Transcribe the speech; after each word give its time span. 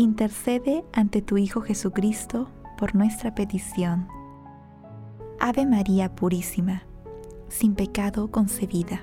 intercede 0.00 0.82
ante 0.94 1.20
tu 1.20 1.36
Hijo 1.36 1.60
Jesucristo 1.60 2.48
por 2.78 2.94
nuestra 2.94 3.34
petición. 3.34 4.08
Ave 5.38 5.66
María 5.66 6.14
Purísima, 6.14 6.84
sin 7.48 7.74
pecado 7.74 8.30
concebida. 8.30 9.02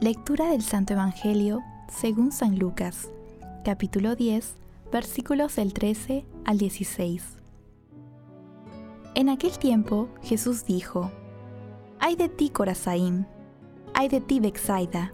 Lectura 0.00 0.50
del 0.50 0.62
Santo 0.62 0.92
Evangelio 0.92 1.62
según 1.88 2.32
San 2.32 2.58
Lucas, 2.58 3.08
capítulo 3.64 4.14
10, 4.14 4.56
versículos 4.92 5.56
del 5.56 5.72
13 5.72 6.26
al 6.44 6.58
16. 6.58 7.45
En 9.16 9.30
aquel 9.30 9.58
tiempo 9.58 10.10
Jesús 10.22 10.66
dijo, 10.66 11.10
Ay 11.98 12.16
de 12.16 12.28
ti, 12.28 12.50
Corazaín, 12.50 13.26
ay 13.94 14.08
de 14.08 14.20
ti, 14.20 14.40
Bexaida. 14.40 15.10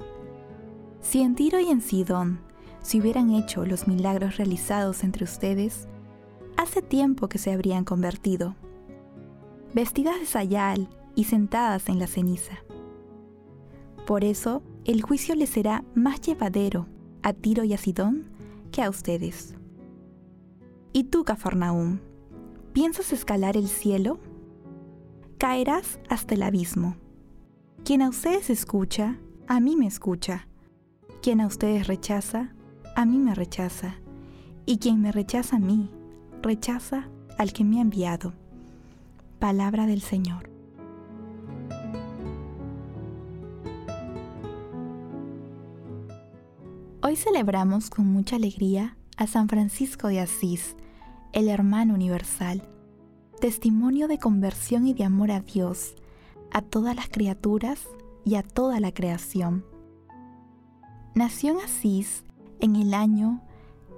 Si 1.00 1.22
en 1.22 1.36
Tiro 1.36 1.60
y 1.60 1.68
en 1.68 1.80
Sidón 1.80 2.40
se 2.80 2.98
hubieran 2.98 3.30
hecho 3.30 3.64
los 3.64 3.86
milagros 3.86 4.38
realizados 4.38 5.04
entre 5.04 5.22
ustedes, 5.22 5.86
hace 6.56 6.82
tiempo 6.82 7.28
que 7.28 7.38
se 7.38 7.52
habrían 7.52 7.84
convertido, 7.84 8.56
vestidas 9.72 10.18
de 10.18 10.26
sayal 10.26 10.88
y 11.14 11.22
sentadas 11.22 11.88
en 11.88 12.00
la 12.00 12.08
ceniza. 12.08 12.58
Por 14.04 14.24
eso, 14.24 14.64
el 14.84 15.00
juicio 15.02 15.36
les 15.36 15.50
será 15.50 15.84
más 15.94 16.20
llevadero 16.20 16.88
a 17.22 17.32
Tiro 17.34 17.62
y 17.62 17.72
a 17.72 17.78
Sidón 17.78 18.32
que 18.72 18.82
a 18.82 18.90
ustedes. 18.90 19.54
¿Y 20.92 21.04
tú, 21.04 21.22
Cafarnaúm, 21.22 22.00
piensas 22.72 23.12
escalar 23.12 23.56
el 23.56 23.68
cielo? 23.68 24.18
Caerás 25.38 25.98
hasta 26.08 26.34
el 26.34 26.42
abismo. 26.42 26.96
Quien 27.84 28.02
a 28.02 28.08
ustedes 28.08 28.48
escucha, 28.48 29.18
a 29.46 29.60
mí 29.60 29.76
me 29.76 29.86
escucha. 29.86 30.48
Quien 31.20 31.40
a 31.40 31.46
ustedes 31.46 31.86
rechaza, 31.86 32.54
a 32.96 33.04
mí 33.04 33.18
me 33.18 33.34
rechaza. 33.34 33.96
Y 34.66 34.78
quien 34.78 35.00
me 35.00 35.12
rechaza 35.12 35.56
a 35.56 35.60
mí, 35.60 35.90
rechaza 36.42 37.08
al 37.38 37.52
que 37.52 37.64
me 37.64 37.78
ha 37.78 37.82
enviado. 37.82 38.32
Palabra 39.38 39.86
del 39.86 40.00
Señor. 40.00 40.48
Hoy 47.02 47.16
celebramos 47.16 47.90
con 47.90 48.06
mucha 48.06 48.36
alegría 48.36 48.96
a 49.16 49.26
San 49.26 49.48
Francisco 49.48 50.06
de 50.06 50.20
Asís, 50.20 50.76
el 51.32 51.48
hermano 51.48 51.94
universal, 51.94 52.62
testimonio 53.42 54.06
de 54.06 54.18
conversión 54.18 54.86
y 54.86 54.94
de 54.94 55.02
amor 55.02 55.32
a 55.32 55.40
Dios, 55.40 55.96
a 56.52 56.62
todas 56.62 56.94
las 56.94 57.08
criaturas 57.08 57.88
y 58.24 58.36
a 58.36 58.44
toda 58.44 58.78
la 58.78 58.94
creación. 58.94 59.64
Nació 61.16 61.50
en 61.50 61.64
Asís 61.64 62.22
en 62.60 62.76
el 62.76 62.94
año 62.94 63.42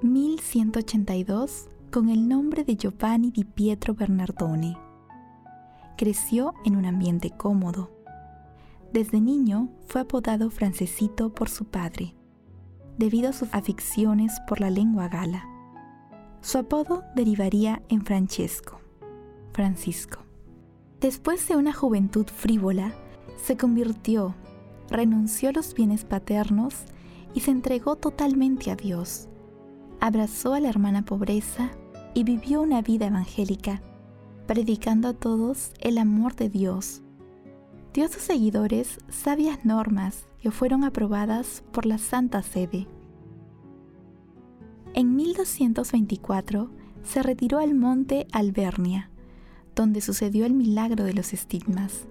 1182 0.01 1.69
con 1.93 2.09
el 2.09 2.27
nombre 2.27 2.65
de 2.65 2.77
Giovanni 2.77 3.33
di 3.33 3.45
Pietro 3.45 3.95
Bernardone. 3.95 4.79
Creció 5.99 6.55
en 6.65 6.77
un 6.77 6.87
ambiente 6.87 7.29
cómodo. 7.29 7.91
Desde 8.95 9.21
niño 9.21 9.69
fue 9.89 10.01
apodado 10.01 10.49
Francesito 10.49 11.35
por 11.35 11.51
su 11.51 11.67
padre 11.67 12.15
debido 12.97 13.29
a 13.29 13.35
sus 13.35 13.53
aficiones 13.53 14.41
por 14.49 14.61
la 14.61 14.71
lengua 14.71 15.09
gala. 15.09 15.45
Su 16.41 16.57
apodo 16.57 17.05
derivaría 17.15 17.83
en 17.91 18.07
Francesco, 18.07 18.81
Francisco. 19.55 20.19
Después 21.01 21.47
de 21.49 21.57
una 21.57 21.73
juventud 21.73 22.27
frívola, 22.27 22.93
se 23.37 23.57
convirtió, 23.57 24.35
renunció 24.91 25.51
a 25.51 25.53
los 25.53 25.73
bienes 25.75 26.05
paternos 26.05 26.85
y 27.35 27.41
se 27.41 27.53
entregó 27.53 27.97
totalmente 27.97 28.71
a 28.71 28.77
Dios. 28.77 29.29
Abrazó 30.01 30.55
a 30.55 30.61
la 30.61 30.69
hermana 30.69 31.05
pobreza 31.05 31.71
y 32.15 32.25
vivió 32.25 32.63
una 32.63 32.83
vida 32.83 33.07
evangélica, 33.07 33.81
predicando 34.47 35.09
a 35.09 35.15
todos 35.15 35.73
el 35.81 35.99
amor 35.99 36.35
de 36.35 36.49
Dios. 36.49 37.03
Dio 37.93 38.07
a 38.07 38.09
sus 38.09 38.23
seguidores 38.23 38.99
sabias 39.09 39.65
normas 39.65 40.27
que 40.41 40.51
fueron 40.51 40.85
aprobadas 40.85 41.63
por 41.71 41.87
la 41.87 41.99
Santa 41.99 42.43
Sede. 42.43 42.89
En 44.95 45.15
1224 45.17 46.71
se 47.03 47.23
retiró 47.23 47.59
al 47.59 47.75
monte 47.75 48.27
Albernia, 48.33 49.11
donde 49.75 50.01
sucedió 50.01 50.47
el 50.47 50.55
milagro 50.55 51.05
de 51.05 51.15
los 51.15 51.33
estigmas, 51.33 52.07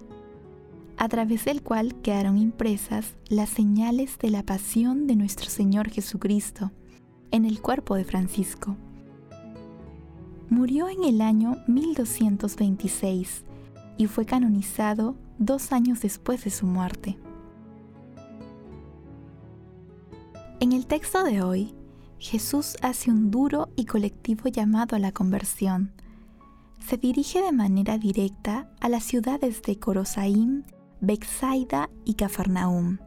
a 0.96 1.08
través 1.08 1.44
del 1.44 1.62
cual 1.62 1.94
quedaron 2.02 2.38
impresas 2.38 3.14
las 3.28 3.50
señales 3.50 4.18
de 4.18 4.30
la 4.30 4.42
pasión 4.42 5.06
de 5.06 5.16
nuestro 5.16 5.50
Señor 5.50 5.90
Jesucristo 5.90 6.70
en 7.30 7.44
el 7.44 7.60
cuerpo 7.60 7.96
de 7.96 8.04
Francisco. 8.04 8.76
Murió 10.50 10.88
en 10.88 11.04
el 11.04 11.20
año 11.20 11.56
1226 11.66 13.44
y 13.96 14.06
fue 14.06 14.24
canonizado 14.24 15.16
dos 15.38 15.72
años 15.72 16.00
después 16.00 16.44
de 16.44 16.50
su 16.50 16.66
muerte. 16.66 17.18
En 20.60 20.72
el 20.72 20.86
texto 20.86 21.24
de 21.24 21.42
hoy, 21.42 21.74
Jesús 22.18 22.76
hace 22.80 23.10
un 23.10 23.30
duro 23.30 23.68
y 23.76 23.84
colectivo 23.84 24.48
llamado 24.48 24.96
a 24.96 24.98
la 24.98 25.12
conversión. 25.12 25.92
Se 26.86 26.98
dirige 26.98 27.40
de 27.40 27.52
manera 27.52 27.96
directa 27.96 28.70
a 28.78 28.90
las 28.90 29.04
ciudades 29.04 29.62
de 29.62 29.78
Corosaim, 29.78 30.64
Bexaida 31.00 31.88
y 32.04 32.12
Cafarnaum, 32.12 32.98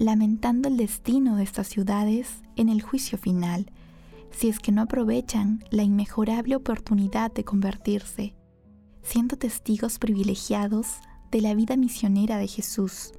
lamentando 0.00 0.68
el 0.68 0.76
destino 0.76 1.36
de 1.36 1.44
estas 1.44 1.68
ciudades 1.68 2.42
en 2.56 2.68
el 2.68 2.82
juicio 2.82 3.18
final, 3.18 3.70
si 4.32 4.48
es 4.48 4.58
que 4.58 4.72
no 4.72 4.82
aprovechan 4.82 5.62
la 5.70 5.84
inmejorable 5.84 6.56
oportunidad 6.56 7.32
de 7.32 7.44
convertirse, 7.44 8.34
siendo 9.00 9.36
testigos 9.36 10.00
privilegiados 10.00 10.96
de 11.30 11.40
la 11.40 11.54
vida 11.54 11.76
misionera 11.76 12.36
de 12.36 12.48
Jesús. 12.48 13.12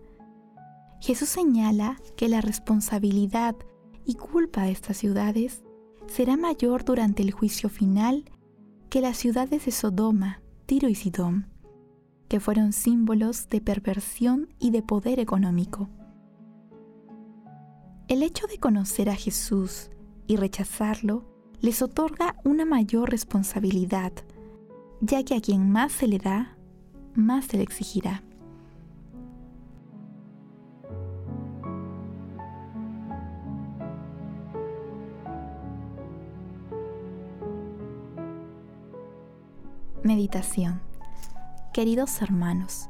Jesús 1.00 1.30
señala 1.30 2.02
que 2.18 2.28
la 2.28 2.42
responsabilidad 2.42 3.56
y 4.06 4.16
culpa 4.16 4.64
de 4.64 4.72
estas 4.72 4.98
ciudades 4.98 5.64
será 6.08 6.36
mayor 6.36 6.84
durante 6.84 7.24
el 7.24 7.32
juicio 7.32 7.70
final 7.70 8.26
que 8.94 9.02
las 9.02 9.18
ciudades 9.18 9.66
de 9.66 9.72
Sodoma, 9.72 10.40
Tiro 10.68 10.88
y 10.88 10.94
Sidón, 10.94 11.48
que 12.28 12.40
fueron 12.40 12.74
símbolos 12.74 13.50
de 13.50 13.60
perversión 13.60 14.54
y 14.60 14.70
de 14.70 14.84
poder 14.84 15.20
económico. 15.20 15.90
El 18.08 18.22
hecho 18.22 18.46
de 18.46 18.60
conocer 18.60 19.10
a 19.10 19.16
Jesús 19.16 19.90
y 20.28 20.36
rechazarlo 20.36 21.26
les 21.60 21.82
otorga 21.82 22.36
una 22.44 22.66
mayor 22.66 23.10
responsabilidad, 23.10 24.14
ya 25.02 25.24
que 25.24 25.34
a 25.34 25.42
quien 25.42 25.72
más 25.72 25.92
se 25.92 26.06
le 26.06 26.20
da, 26.20 26.56
más 27.16 27.46
se 27.46 27.58
le 27.58 27.64
exigirá. 27.64 28.24
Meditación 40.14 40.80
Queridos 41.74 42.22
hermanos, 42.22 42.88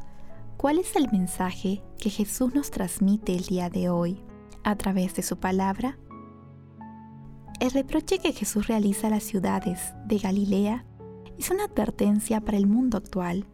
¿cuál 0.57 0.77
es 0.77 0.97
el 0.97 1.09
mensaje 1.09 1.81
que 1.97 2.09
Jesús 2.09 2.53
nos 2.53 2.69
transmite 2.69 3.33
el 3.33 3.45
día 3.45 3.69
de 3.69 3.87
hoy 3.87 4.21
a 4.65 4.75
través 4.75 5.15
de 5.15 5.23
su 5.23 5.37
palabra? 5.37 5.97
El 7.61 7.71
reproche 7.71 8.19
que 8.19 8.33
Jesús 8.33 8.67
realiza 8.67 9.07
a 9.07 9.09
las 9.09 9.23
ciudades 9.23 9.93
de 10.05 10.17
Galilea 10.17 10.83
es 11.39 11.49
una 11.49 11.63
advertencia 11.63 12.41
para 12.41 12.57
el 12.57 12.67
mundo 12.67 12.97
actual, 12.97 13.45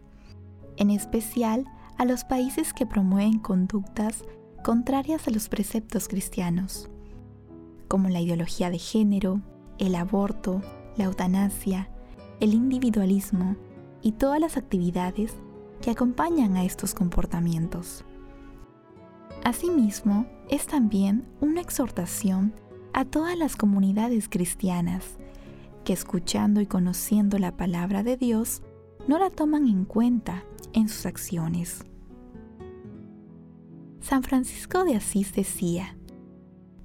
en 0.78 0.90
especial 0.90 1.66
a 2.00 2.06
los 2.06 2.24
países 2.24 2.74
que 2.74 2.88
promueven 2.88 3.38
conductas 3.38 4.24
contrarias 4.64 5.28
a 5.28 5.32
los 5.32 5.48
preceptos 5.48 6.08
cristianos, 6.08 6.90
como 7.88 8.10
la 8.10 8.20
ideología 8.20 8.72
de 8.72 8.80
género, 8.80 9.42
el 9.78 9.94
aborto, 9.94 10.60
la 10.98 11.04
eutanasia, 11.04 11.92
el 12.40 12.54
individualismo 12.54 13.56
y 14.02 14.14
todas 14.14 14.40
las 14.40 14.58
actividades 14.58 15.34
que 15.82 15.92
acompañan 15.92 16.56
a 16.56 16.64
estos 16.64 16.94
comportamientos. 16.94 18.04
Asimismo, 19.44 20.26
es 20.50 20.68
también 20.68 21.28
una 21.42 21.62
exhortación 21.62 22.54
a 22.94 23.06
todas 23.06 23.38
las 23.38 23.56
comunidades 23.56 24.28
cristianas 24.28 25.18
que 25.84 25.94
escuchando 25.94 26.60
y 26.62 26.66
conociendo 26.66 27.38
la 27.40 27.56
palabra 27.56 28.04
de 28.04 28.18
Dios 28.18 28.62
no 29.08 29.18
la 29.18 29.30
toman 29.30 29.68
en 29.68 29.86
cuenta 29.86 30.44
en 30.74 30.90
sus 30.90 31.06
acciones. 31.06 31.86
San 34.02 34.24
Francisco 34.24 34.84
de 34.84 34.96
Asís 34.96 35.34
decía, 35.34 35.98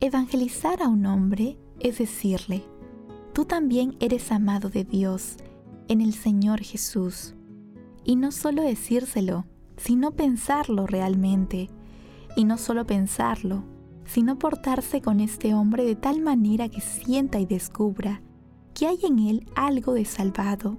evangelizar 0.00 0.82
a 0.82 0.88
un 0.88 1.06
hombre 1.06 1.58
es 1.80 1.98
decirle, 1.98 2.64
tú 3.34 3.44
también 3.44 3.96
eres 3.98 4.30
amado 4.30 4.70
de 4.70 4.84
Dios 4.84 5.36
en 5.88 6.00
el 6.00 6.14
Señor 6.14 6.60
Jesús. 6.60 7.34
Y 8.04 8.14
no 8.16 8.30
solo 8.30 8.62
decírselo, 8.62 9.44
sino 9.76 10.12
pensarlo 10.12 10.86
realmente. 10.86 11.68
Y 12.36 12.44
no 12.44 12.56
solo 12.56 12.86
pensarlo, 12.86 13.64
sino 14.04 14.38
portarse 14.38 15.02
con 15.02 15.18
este 15.18 15.52
hombre 15.52 15.84
de 15.84 15.96
tal 15.96 16.20
manera 16.20 16.68
que 16.68 16.80
sienta 16.80 17.40
y 17.40 17.46
descubra 17.46 18.22
que 18.72 18.86
hay 18.86 18.98
en 19.02 19.18
él 19.18 19.46
algo 19.56 19.94
de 19.94 20.04
salvado, 20.04 20.78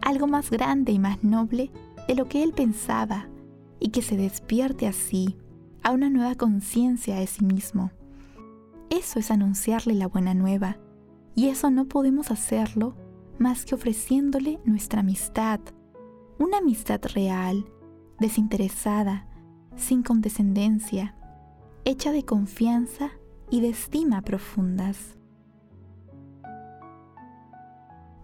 algo 0.00 0.28
más 0.28 0.50
grande 0.50 0.92
y 0.92 0.98
más 0.98 1.24
noble 1.24 1.72
de 2.06 2.14
lo 2.14 2.26
que 2.26 2.42
él 2.42 2.52
pensaba, 2.52 3.28
y 3.80 3.90
que 3.90 4.02
se 4.02 4.16
despierte 4.16 4.86
así 4.86 5.36
a 5.82 5.92
una 5.92 6.10
nueva 6.10 6.34
conciencia 6.36 7.16
de 7.16 7.26
sí 7.26 7.44
mismo. 7.44 7.90
Eso 8.90 9.18
es 9.18 9.30
anunciarle 9.30 9.94
la 9.94 10.08
buena 10.08 10.34
nueva, 10.34 10.78
y 11.34 11.48
eso 11.48 11.70
no 11.70 11.86
podemos 11.86 12.30
hacerlo 12.30 12.96
más 13.38 13.64
que 13.64 13.74
ofreciéndole 13.74 14.60
nuestra 14.64 15.00
amistad, 15.00 15.60
una 16.38 16.58
amistad 16.58 17.00
real, 17.14 17.64
desinteresada, 18.18 19.26
sin 19.76 20.02
condescendencia, 20.02 21.14
hecha 21.84 22.12
de 22.12 22.24
confianza 22.24 23.10
y 23.50 23.60
de 23.60 23.70
estima 23.70 24.22
profundas. 24.22 25.16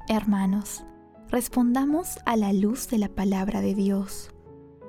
Hermanos, 0.09 0.85
respondamos 1.29 2.19
a 2.27 2.37
la 2.37 2.53
luz 2.53 2.89
de 2.89 2.99
la 2.99 3.09
palabra 3.09 3.61
de 3.61 3.75
Dios. 3.75 4.31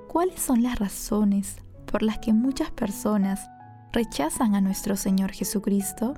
¿Cuáles 0.07 0.41
son 0.41 0.61
las 0.61 0.79
razones 0.79 1.57
por 1.85 2.03
las 2.03 2.19
que 2.19 2.33
muchas 2.33 2.71
personas 2.71 3.47
rechazan 3.93 4.55
a 4.55 4.61
nuestro 4.61 4.97
Señor 4.97 5.31
Jesucristo? 5.31 6.15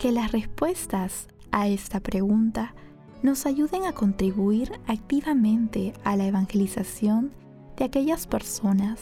Que 0.00 0.12
las 0.12 0.32
respuestas 0.32 1.28
a 1.52 1.68
esta 1.68 2.00
pregunta 2.00 2.74
nos 3.22 3.44
ayuden 3.44 3.84
a 3.84 3.92
contribuir 3.92 4.80
activamente 4.86 5.92
a 6.04 6.16
la 6.16 6.24
evangelización 6.24 7.34
de 7.76 7.84
aquellas 7.84 8.26
personas 8.26 8.98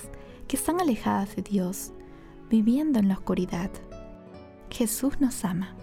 que 0.48 0.56
están 0.56 0.80
alejadas 0.80 1.36
de 1.36 1.42
Dios, 1.42 1.92
viviendo 2.50 2.98
en 2.98 3.06
la 3.06 3.14
oscuridad. 3.14 3.70
Jesús 4.70 5.20
nos 5.20 5.44
ama. 5.44 5.76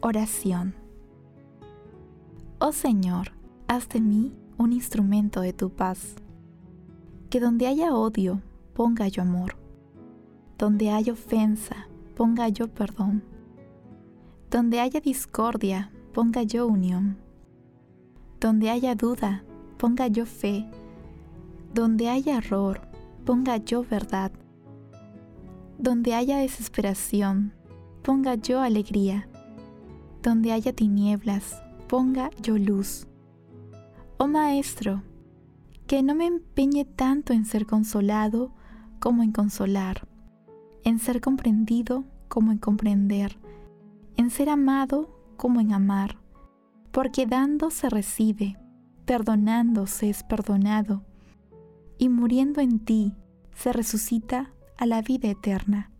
Oración. 0.00 0.74
Oh 2.58 2.72
Señor, 2.72 3.32
haz 3.66 3.86
de 3.90 4.00
mí 4.00 4.32
un 4.56 4.72
instrumento 4.72 5.42
de 5.42 5.52
tu 5.52 5.68
paz. 5.68 6.14
Que 7.30 7.40
donde 7.40 7.66
haya 7.66 7.94
odio, 7.94 8.40
ponga 8.74 9.08
yo 9.08 9.22
amor. 9.22 9.56
Donde 10.56 10.90
haya 10.90 11.12
ofensa, 11.12 11.88
ponga 12.16 12.48
yo 12.48 12.68
perdón. 12.68 13.22
Donde 14.50 14.80
haya 14.80 15.00
discordia, 15.00 15.90
ponga 16.12 16.42
yo 16.42 16.66
unión. 16.66 17.18
Donde 18.40 18.70
haya 18.70 18.94
duda, 18.94 19.44
ponga 19.76 20.08
yo 20.08 20.26
fe. 20.26 20.66
Donde 21.74 22.08
haya 22.08 22.38
error, 22.38 22.80
ponga 23.24 23.58
yo 23.58 23.84
verdad. 23.84 24.32
Donde 25.78 26.14
haya 26.14 26.38
desesperación, 26.38 27.52
ponga 28.02 28.34
yo 28.34 28.60
alegría 28.60 29.28
donde 30.22 30.52
haya 30.52 30.72
tinieblas, 30.72 31.62
ponga 31.88 32.30
yo 32.42 32.58
luz. 32.58 33.06
Oh 34.18 34.26
Maestro, 34.26 35.02
que 35.88 36.02
no 36.02 36.14
me 36.14 36.26
empeñe 36.26 36.84
tanto 36.84 37.32
en 37.32 37.46
ser 37.46 37.64
consolado 37.64 38.52
como 39.00 39.22
en 39.22 39.32
consolar, 39.32 40.06
en 40.84 40.98
ser 40.98 41.22
comprendido 41.22 42.04
como 42.28 42.52
en 42.52 42.58
comprender, 42.58 43.38
en 44.18 44.28
ser 44.28 44.50
amado 44.50 45.18
como 45.38 45.60
en 45.60 45.72
amar, 45.72 46.18
porque 46.92 47.24
dando 47.24 47.70
se 47.70 47.88
recibe, 47.88 48.58
perdonando 49.06 49.86
se 49.86 50.10
es 50.10 50.24
perdonado, 50.24 51.06
y 51.96 52.10
muriendo 52.10 52.60
en 52.60 52.80
ti 52.80 53.14
se 53.54 53.72
resucita 53.72 54.52
a 54.76 54.84
la 54.84 55.00
vida 55.00 55.30
eterna. 55.30 55.90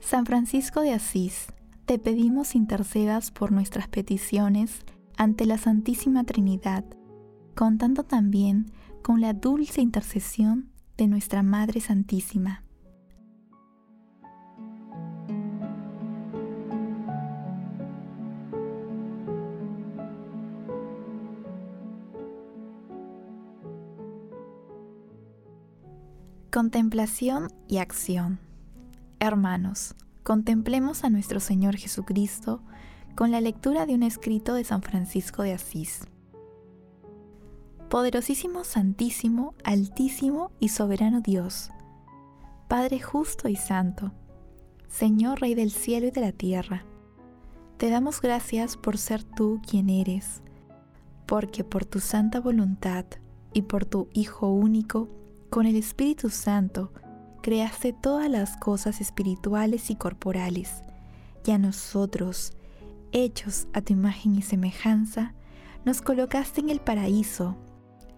San 0.00 0.26
Francisco 0.26 0.80
de 0.80 0.94
Asís 0.94 1.46
te 1.84 2.00
pedimos 2.00 2.56
intercedas 2.56 3.30
por 3.30 3.52
nuestras 3.52 3.86
peticiones 3.86 4.80
ante 5.16 5.46
la 5.46 5.58
Santísima 5.58 6.24
Trinidad, 6.24 6.84
contando 7.56 8.04
también 8.04 8.70
con 9.02 9.22
la 9.22 9.32
dulce 9.32 9.80
intercesión 9.80 10.70
de 10.98 11.08
nuestra 11.08 11.42
Madre 11.42 11.80
Santísima. 11.80 12.62
Contemplación 26.52 27.48
y 27.68 27.78
acción. 27.78 28.38
Hermanos, 29.18 29.94
contemplemos 30.22 31.04
a 31.04 31.10
nuestro 31.10 31.40
Señor 31.40 31.76
Jesucristo 31.76 32.62
con 33.14 33.30
la 33.30 33.40
lectura 33.40 33.86
de 33.86 33.94
un 33.94 34.02
escrito 34.02 34.54
de 34.54 34.64
San 34.64 34.82
Francisco 34.82 35.42
de 35.42 35.54
Asís. 35.54 36.06
Poderosísimo, 37.88 38.64
santísimo, 38.64 39.54
altísimo 39.62 40.50
y 40.58 40.70
soberano 40.70 41.20
Dios, 41.20 41.70
Padre 42.66 43.00
justo 43.00 43.48
y 43.48 43.54
santo, 43.54 44.10
Señor 44.88 45.40
Rey 45.40 45.54
del 45.54 45.70
cielo 45.70 46.08
y 46.08 46.10
de 46.10 46.20
la 46.20 46.32
tierra, 46.32 46.84
te 47.76 47.88
damos 47.88 48.20
gracias 48.20 48.76
por 48.76 48.98
ser 48.98 49.22
tú 49.22 49.60
quien 49.64 49.88
eres, 49.88 50.42
porque 51.26 51.62
por 51.62 51.84
tu 51.84 52.00
santa 52.00 52.40
voluntad 52.40 53.04
y 53.52 53.62
por 53.62 53.84
tu 53.84 54.08
Hijo 54.12 54.50
único, 54.50 55.08
con 55.48 55.64
el 55.64 55.76
Espíritu 55.76 56.28
Santo, 56.28 56.92
creaste 57.40 57.92
todas 57.92 58.28
las 58.28 58.56
cosas 58.56 59.00
espirituales 59.00 59.90
y 59.90 59.94
corporales, 59.94 60.82
y 61.44 61.52
a 61.52 61.58
nosotros, 61.58 62.52
hechos 63.12 63.68
a 63.72 63.80
tu 63.80 63.92
imagen 63.92 64.34
y 64.34 64.42
semejanza, 64.42 65.34
nos 65.84 66.02
colocaste 66.02 66.60
en 66.60 66.70
el 66.70 66.80
paraíso, 66.80 67.56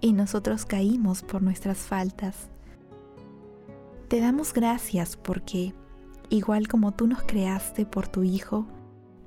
y 0.00 0.12
nosotros 0.12 0.64
caímos 0.64 1.22
por 1.22 1.42
nuestras 1.42 1.78
faltas. 1.78 2.48
Te 4.08 4.20
damos 4.20 4.52
gracias 4.52 5.16
porque, 5.16 5.74
igual 6.30 6.68
como 6.68 6.92
tú 6.92 7.06
nos 7.06 7.22
creaste 7.22 7.84
por 7.84 8.08
tu 8.08 8.22
Hijo, 8.22 8.66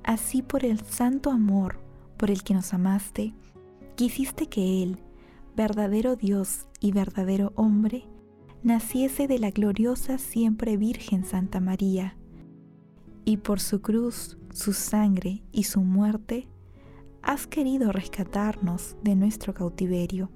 así 0.02 0.42
por 0.42 0.64
el 0.64 0.80
santo 0.80 1.30
amor 1.30 1.78
por 2.16 2.30
el 2.30 2.42
que 2.42 2.54
nos 2.54 2.72
amaste, 2.74 3.34
quisiste 3.96 4.48
que 4.48 4.82
Él, 4.82 4.98
verdadero 5.56 6.16
Dios 6.16 6.66
y 6.80 6.92
verdadero 6.92 7.52
hombre, 7.56 8.08
naciese 8.62 9.26
de 9.26 9.38
la 9.38 9.50
gloriosa 9.50 10.18
siempre 10.18 10.76
Virgen 10.76 11.24
Santa 11.24 11.60
María, 11.60 12.16
y 13.24 13.38
por 13.38 13.60
su 13.60 13.82
cruz, 13.82 14.38
su 14.52 14.72
sangre 14.72 15.42
y 15.52 15.64
su 15.64 15.80
muerte, 15.80 16.48
has 17.22 17.46
querido 17.46 17.92
rescatarnos 17.92 18.96
de 19.02 19.14
nuestro 19.14 19.54
cautiverio. 19.54 20.30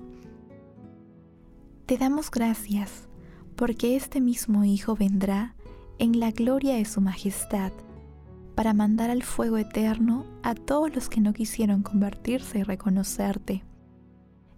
Te 1.87 1.99
damos 1.99 2.33
gracias 2.33 3.07
porque 3.55 3.95
este 3.95 4.21
mismo 4.21 4.65
Hijo 4.65 4.97
vendrá 4.97 5.55
en 6.01 6.19
la 6.19 6.33
gloria 6.33 6.75
de 6.75 6.85
su 6.85 7.01
majestad 7.01 7.71
para 8.57 8.75
mandar 8.75 9.09
al 9.09 9.23
fuego 9.23 9.57
eterno 9.57 10.27
a 10.43 10.57
todos 10.57 10.93
los 10.93 11.09
que 11.09 11.21
no 11.21 11.33
quisieron 11.33 11.85
convertirse 11.85 12.59
y 12.59 12.63
reconocerte, 12.65 13.63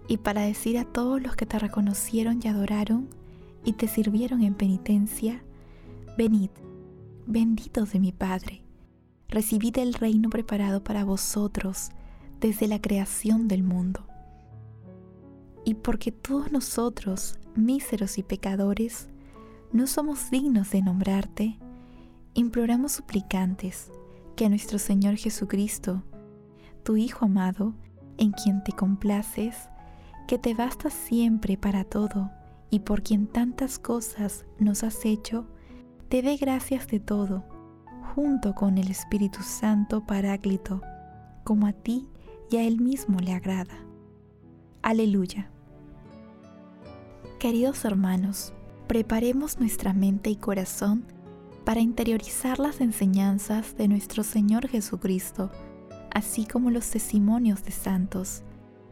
y 0.08 0.16
para 0.16 0.40
decir 0.40 0.78
a 0.78 0.86
todos 0.86 1.20
los 1.20 1.36
que 1.36 1.44
te 1.44 1.58
reconocieron 1.58 2.40
y 2.42 2.48
adoraron, 2.48 3.10
y 3.62 3.74
te 3.74 3.88
sirvieron 3.88 4.42
en 4.42 4.54
penitencia, 4.54 5.42
venid, 6.16 6.48
benditos 7.26 7.92
de 7.92 8.00
mi 8.00 8.12
Padre, 8.12 8.62
recibid 9.28 9.76
el 9.76 9.92
reino 9.92 10.30
preparado 10.30 10.82
para 10.82 11.04
vosotros 11.04 11.90
desde 12.40 12.68
la 12.68 12.80
creación 12.80 13.48
del 13.48 13.64
mundo. 13.64 14.06
Y 15.68 15.74
porque 15.74 16.12
todos 16.12 16.50
nosotros, 16.50 17.38
míseros 17.54 18.16
y 18.16 18.22
pecadores, 18.22 19.10
no 19.70 19.86
somos 19.86 20.30
dignos 20.30 20.70
de 20.70 20.80
nombrarte, 20.80 21.58
imploramos 22.32 22.92
suplicantes 22.92 23.92
que 24.34 24.46
a 24.46 24.48
nuestro 24.48 24.78
Señor 24.78 25.16
Jesucristo, 25.16 26.02
tu 26.84 26.96
Hijo 26.96 27.26
amado, 27.26 27.74
en 28.16 28.32
quien 28.32 28.64
te 28.64 28.72
complaces, 28.72 29.68
que 30.26 30.38
te 30.38 30.54
basta 30.54 30.88
siempre 30.88 31.58
para 31.58 31.84
todo 31.84 32.30
y 32.70 32.80
por 32.80 33.02
quien 33.02 33.26
tantas 33.26 33.78
cosas 33.78 34.46
nos 34.58 34.82
has 34.82 35.04
hecho, 35.04 35.44
te 36.08 36.22
dé 36.22 36.38
gracias 36.38 36.86
de 36.86 36.98
todo, 36.98 37.44
junto 38.14 38.54
con 38.54 38.78
el 38.78 38.90
Espíritu 38.90 39.42
Santo 39.42 40.06
Paráclito, 40.06 40.80
como 41.44 41.66
a 41.66 41.74
ti 41.74 42.08
y 42.50 42.56
a 42.56 42.62
Él 42.62 42.80
mismo 42.80 43.18
le 43.20 43.34
agrada. 43.34 43.84
Aleluya. 44.80 45.50
Queridos 47.38 47.84
hermanos, 47.84 48.52
preparemos 48.88 49.60
nuestra 49.60 49.92
mente 49.92 50.28
y 50.28 50.34
corazón 50.34 51.04
para 51.64 51.78
interiorizar 51.78 52.58
las 52.58 52.80
enseñanzas 52.80 53.76
de 53.76 53.86
nuestro 53.86 54.24
Señor 54.24 54.66
Jesucristo, 54.66 55.52
así 56.12 56.46
como 56.46 56.72
los 56.72 56.90
testimonios 56.90 57.62
de 57.62 57.70
santos, 57.70 58.42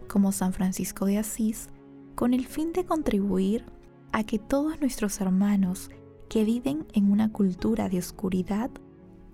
como 0.07 0.31
San 0.31 0.53
Francisco 0.53 1.07
de 1.07 1.19
Asís, 1.19 1.71
con 2.15 2.35
el 2.35 2.47
fin 2.47 2.73
de 2.73 2.85
contribuir 2.85 3.65
a 4.13 4.23
que 4.23 4.39
todos 4.39 4.79
nuestros 4.81 5.21
hermanos 5.21 5.91
que 6.29 6.45
viven 6.45 6.87
en 6.93 7.11
una 7.11 7.33
cultura 7.33 7.89
de 7.89 7.99
oscuridad 7.99 8.71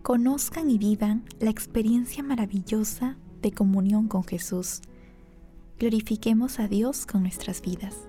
conozcan 0.00 0.70
y 0.70 0.78
vivan 0.78 1.26
la 1.38 1.50
experiencia 1.50 2.22
maravillosa 2.22 3.18
de 3.42 3.52
comunión 3.52 4.08
con 4.08 4.24
Jesús. 4.24 4.80
Glorifiquemos 5.78 6.58
a 6.58 6.66
Dios 6.66 7.04
con 7.04 7.20
nuestras 7.20 7.60
vidas. 7.60 8.08